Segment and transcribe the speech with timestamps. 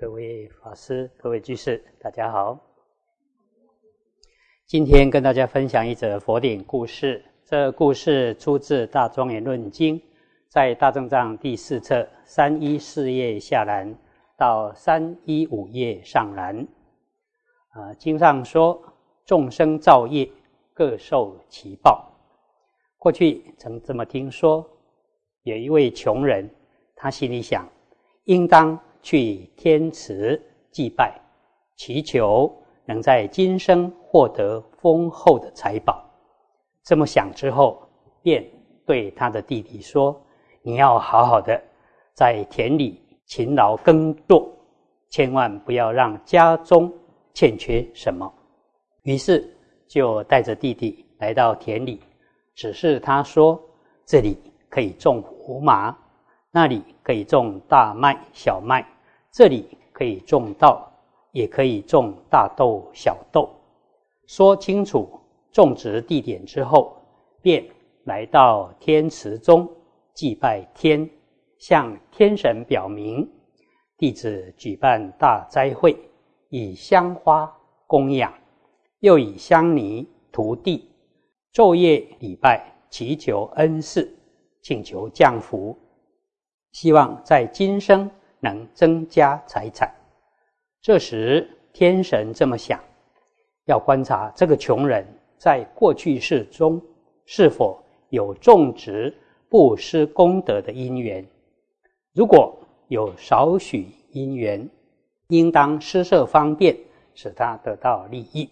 [0.00, 2.56] 各位法师、各位居士，大家好。
[4.64, 7.20] 今天跟大家分享一则佛典故事。
[7.44, 9.98] 这故事出自《大庄严论经》，
[10.46, 13.92] 在大正藏第四册三一四页下栏
[14.36, 16.64] 到三一五页上栏。
[17.70, 18.80] 啊，经上说，
[19.24, 20.30] 众生造业，
[20.72, 22.08] 各受其报。
[22.98, 24.64] 过去曾这么听说，
[25.42, 26.48] 有一位穷人，
[26.94, 27.68] 他心里想，
[28.26, 28.78] 应当
[29.10, 30.38] 去天池
[30.70, 31.18] 祭拜，
[31.78, 32.54] 祈求
[32.84, 36.04] 能在今生获得丰厚的财宝。
[36.84, 37.82] 这么想之后，
[38.20, 38.46] 便
[38.84, 40.14] 对他的弟弟说
[40.60, 41.58] ：“你要好好的
[42.12, 44.46] 在田里勤劳耕作，
[45.08, 46.92] 千万不要让家中
[47.32, 48.30] 欠缺什么。”
[49.04, 49.42] 于是
[49.86, 51.98] 就带着弟弟来到田里，
[52.54, 53.58] 只是他说
[54.04, 54.36] ：“这里
[54.68, 55.96] 可以种胡麻，
[56.50, 58.86] 那里可以种大麦、小麦，
[59.38, 60.92] 这里可以种稻，
[61.30, 63.48] 也可以种大豆、小豆。”
[64.26, 65.08] 说清楚。
[65.52, 66.96] 种植地点之后，
[67.40, 67.64] 便
[68.04, 69.68] 来到天池中
[70.12, 71.08] 祭拜天，
[71.56, 73.28] 向天神表明
[73.96, 75.96] 弟子举办大斋会，
[76.48, 77.50] 以香花
[77.86, 78.32] 供养，
[79.00, 80.90] 又以香泥涂地，
[81.54, 84.14] 昼夜礼拜，祈求恩赐，
[84.62, 85.76] 请求降福，
[86.72, 88.08] 希望在今生
[88.40, 89.92] 能增加财产。
[90.80, 92.80] 这时天神这么想，
[93.66, 95.06] 要观察这个穷人。
[95.36, 96.82] 在过去世中，
[97.24, 99.16] 是否有种植
[99.48, 101.24] 布施功德的因缘？
[102.12, 104.68] 如果有少许因缘，
[105.28, 106.76] 应当施设方便，
[107.14, 108.50] 使他得到利益。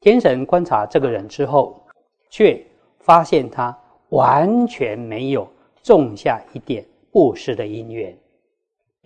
[0.00, 1.80] 天神观察这个人之后，
[2.28, 2.62] 却
[2.98, 3.74] 发现他
[4.10, 5.48] 完全没有
[5.82, 8.14] 种下一点布施的因缘，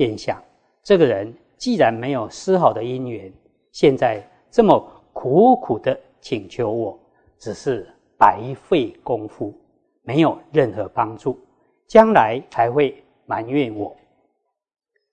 [0.01, 0.43] 便想：
[0.83, 3.31] 这个人既然没有丝毫的因缘，
[3.71, 5.95] 现在这么苦苦的。
[6.23, 6.99] 请求我，
[7.39, 7.87] 只是
[8.19, 9.55] 白费功夫，
[10.03, 11.39] 没有任何帮助，
[11.87, 13.95] 将来才会埋怨我。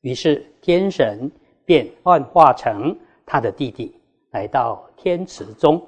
[0.02, 1.30] 于是天神
[1.66, 3.94] 便幻化成他的弟弟，
[4.32, 5.82] 来到天池中。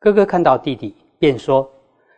[0.00, 1.68] 哥哥看到弟弟，便说：“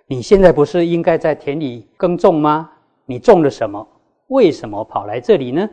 [0.09, 2.71] 你现在不是应该在田里耕种吗？
[3.04, 3.87] 你种了什么？
[4.28, 5.69] 为什么跑来这里呢？”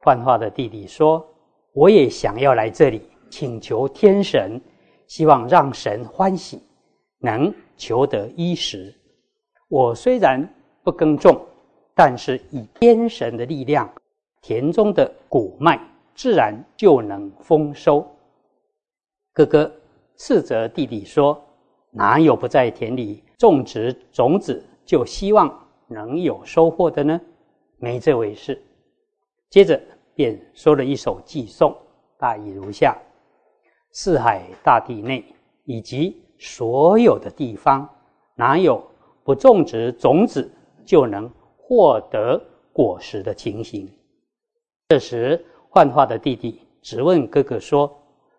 [0.00, 1.26] 幻化的弟弟说
[1.72, 4.60] ：“我也想要来这里，请求天神。”
[5.06, 6.62] 希望让神欢喜，
[7.18, 8.94] 能求得衣食。
[9.68, 10.48] 我虽然
[10.84, 11.44] 不耕种，
[11.96, 13.92] 但是以天神的力量，
[14.40, 15.80] 田中的谷麦
[16.14, 18.06] 自然就能丰收。
[19.32, 19.68] 哥哥
[20.16, 21.42] 斥责弟弟说
[21.90, 25.52] ：“哪有不在田里种植种子就希望
[25.88, 27.20] 能有收获的呢？
[27.78, 28.62] 没这回事。”
[29.50, 29.80] 接着
[30.14, 31.76] 便说了一首寄颂，
[32.16, 32.96] 大意如下。
[33.92, 35.24] 四海大地内，
[35.64, 37.88] 以及所有的地方，
[38.36, 38.80] 哪有
[39.24, 40.48] 不种植种子
[40.86, 42.40] 就能获得
[42.72, 43.90] 果实的情形？
[44.88, 47.92] 这时，幻化的弟弟质问哥哥说：“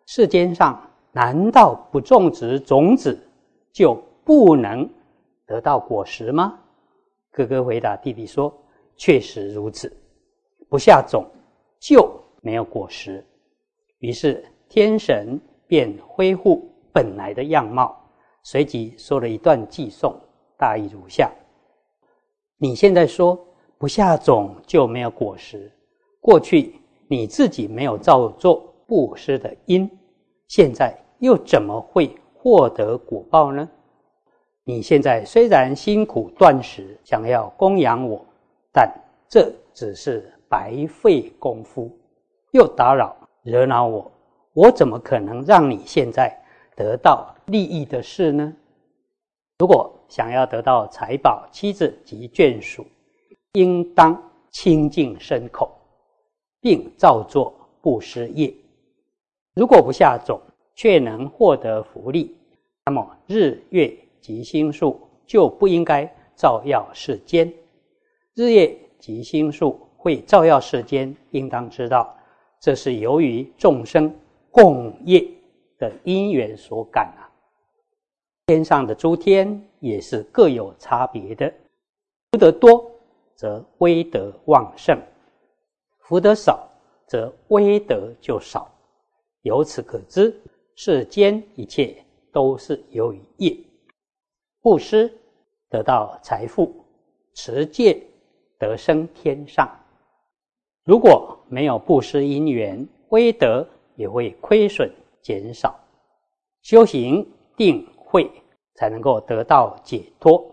[0.07, 3.19] 世间上难道不种植种子
[3.73, 3.93] 就
[4.23, 4.89] 不能
[5.45, 6.57] 得到果实吗？”
[7.31, 8.53] 哥哥回答弟弟说
[8.95, 9.93] ：“确实如此，
[10.71, 11.29] 不下种
[11.79, 12.09] 就
[12.41, 13.23] 没有果实。”
[13.99, 14.43] 于是。
[14.73, 15.37] 天神
[15.67, 17.93] 便恢复本来的样貌，
[18.41, 20.15] 随即说了一段寄颂，
[20.57, 21.29] 大意如下：
[22.57, 23.37] 你现在说
[23.77, 25.69] 不下种就没有果实，
[26.21, 26.79] 过去
[27.09, 29.91] 你自己没有造作布施的因，
[30.47, 33.69] 现在又怎么会获得果报呢？
[34.63, 38.25] 你现在虽然辛苦断食，想要供养我，
[38.71, 38.89] 但
[39.27, 41.89] 这只是白费功夫，
[42.51, 44.11] 又打扰惹恼我。
[44.51, 46.37] 我怎么可能让你现在
[46.75, 48.53] 得到利益的事呢？
[49.59, 52.85] 如果想要得到财宝、妻子及眷属，
[53.53, 55.71] 应当清净身口，
[56.59, 58.53] 并造作布施业。
[59.55, 60.37] 如果不下种，
[60.75, 62.35] 却能获得福利，
[62.87, 67.49] 那么日月及星数就不应该照耀世间。
[68.33, 72.13] 日月及星数会照耀世间，应当知道，
[72.59, 74.13] 这是由于众生。
[74.53, 75.25] 共业
[75.77, 77.23] 的因缘所感啊，
[78.47, 81.49] 天上的诸天也是各有差别的，
[82.33, 82.91] 福德多
[83.33, 85.01] 则威德旺盛，
[85.99, 86.67] 福德少
[87.07, 88.69] 则威德就少。
[89.43, 90.37] 由此可知，
[90.75, 91.95] 世间一切
[92.33, 93.57] 都是由于业。
[94.59, 95.09] 布施
[95.69, 96.75] 得到财富，
[97.35, 98.03] 持戒
[98.59, 99.65] 得生天上。
[100.83, 104.91] 如果没有布施因缘，威德也会亏损
[105.21, 105.79] 减少。
[106.63, 108.29] 修行定慧
[108.75, 110.43] 才能够得到解脱。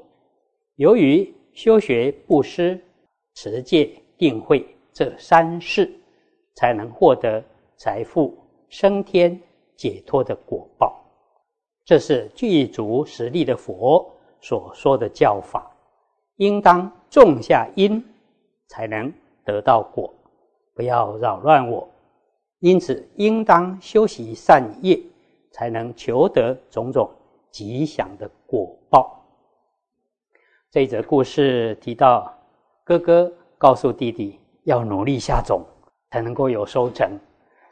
[0.77, 2.79] 由于修学布施、
[3.35, 5.91] 持戒、定慧这三事，
[6.55, 7.43] 才能获得
[7.77, 8.37] 财富、
[8.69, 9.41] 升天、
[9.77, 10.95] 解脱的果报。
[11.85, 14.07] 这是具足实力的佛
[14.43, 15.75] 所说的教法，
[16.37, 18.05] 应当种下因，
[18.69, 19.11] 才能
[19.43, 20.13] 得到果。
[20.79, 21.89] 不要扰乱我。
[22.61, 24.97] 因此，应当修习善业，
[25.51, 27.11] 才能求得种种
[27.51, 29.21] 吉祥的果报。
[30.71, 32.33] 这一则故事提到，
[32.85, 35.65] 哥哥告诉弟弟要努力下种，
[36.13, 37.11] 才能够有收成。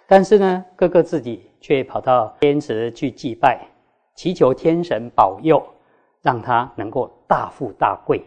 [0.08, 3.68] 但是呢，哥哥自己却跑到天池去祭拜，
[4.16, 5.64] 祈求天神保佑，
[6.22, 8.20] 让他能够大富大贵。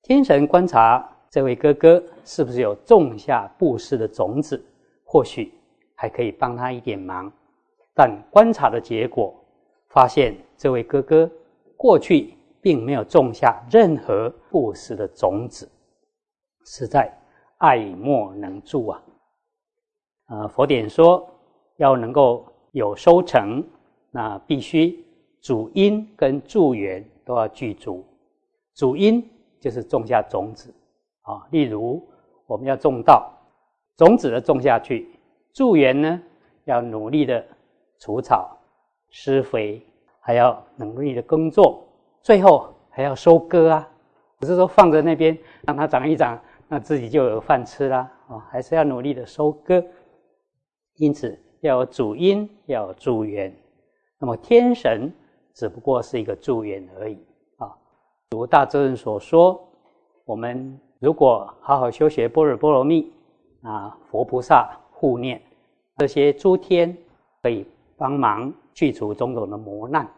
[0.00, 4.64] 天神观察这位哥哥是不是有种下布施的种子，
[5.02, 5.52] 或许
[5.96, 7.28] 还可以帮他一点忙。
[7.92, 9.34] 但观察的结果
[9.88, 11.28] 发现，这位哥哥
[11.76, 12.34] 过去。
[12.64, 15.70] 并没有种下任何布施的种子，
[16.64, 17.14] 实在
[17.58, 19.02] 爱莫能助啊！
[20.30, 21.28] 呃，佛典说
[21.76, 23.62] 要能够有收成，
[24.10, 24.98] 那必须
[25.42, 28.02] 主因跟助缘都要具足。
[28.74, 29.22] 主因
[29.60, 30.72] 就是种下种子
[31.24, 32.02] 啊，例如
[32.46, 33.30] 我们要种稻，
[33.96, 35.04] 种子的种下去；
[35.52, 36.22] 助缘呢，
[36.64, 37.44] 要努力的
[37.98, 38.56] 除草、
[39.10, 39.84] 施肥，
[40.20, 41.82] 还要努力的耕作。
[42.22, 43.88] 最后还要收割啊，
[44.38, 45.36] 不是说放在那边
[45.66, 46.38] 让它长一长，
[46.68, 49.84] 那自己就有饭吃啦啊，还是要努力的收割。
[50.96, 53.54] 因此要有主因，要有助缘。
[54.18, 55.12] 那么天神
[55.52, 57.18] 只不过是一个助缘而已
[57.58, 57.76] 啊。
[58.30, 59.60] 如大智人所说，
[60.24, 63.12] 我们如果好好修学般若波罗蜜
[63.60, 65.38] 啊，佛菩萨护念
[65.98, 66.96] 这些诸天，
[67.42, 70.10] 可以帮忙去除种种的磨难。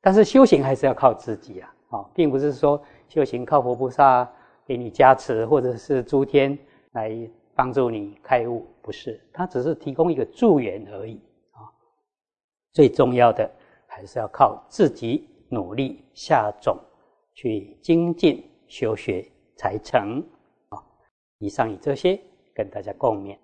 [0.00, 1.74] 但是修行还是要靠自己啊！
[1.90, 4.28] 啊，并不是说修行靠佛菩萨
[4.66, 6.58] 给你加持，或者是诸天
[6.94, 7.16] 来
[7.54, 11.14] 帮助你开悟，不是，他只是提供一个助缘而已
[11.52, 11.62] 啊。
[12.72, 13.48] 最重要的
[13.86, 16.76] 还是要靠自己努力下种，
[17.34, 19.24] 去精进修学
[19.56, 20.24] 才成
[20.68, 20.82] 啊。
[21.38, 22.20] 以上以这些
[22.54, 23.43] 跟大家共勉。